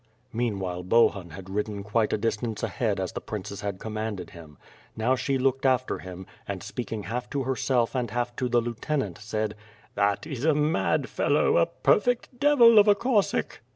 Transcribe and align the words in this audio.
Meanwhile 0.33 0.81
Bohun 0.85 1.29
had 1.29 1.47
ridden 1.47 1.83
quite 1.83 2.11
a 2.11 2.17
distance 2.17 2.63
ahead 2.63 2.99
as 2.99 3.11
the 3.11 3.21
princess 3.21 3.61
had 3.61 3.77
commanded 3.77 4.31
him. 4.31 4.57
Now 4.97 5.15
she 5.15 5.37
looked 5.37 5.63
after 5.63 5.99
him, 5.99 6.25
and 6.47 6.63
speaking 6.63 7.03
half 7.03 7.29
to 7.29 7.43
herself 7.43 7.93
and 7.93 8.09
half 8.09 8.35
to 8.37 8.49
the 8.49 8.61
lieutenant, 8.61 9.19
said: 9.19 9.53
"That 9.93 10.25
is 10.25 10.43
a 10.43 10.55
mad 10.55 11.07
fellow, 11.07 11.57
a 11.57 11.67
perfect 11.67 12.39
devil 12.39 12.79
of 12.79 12.87
a 12.87 12.95
Cossack." 12.95 13.61